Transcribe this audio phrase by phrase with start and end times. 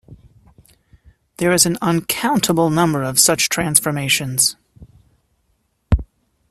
[1.37, 4.55] There is an uncountable number of such transformations.